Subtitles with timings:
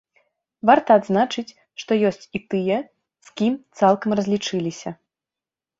[0.69, 2.81] Варта адзначыць, што ёсць і тыя,
[3.29, 4.89] з кім цалкам разлічыліся.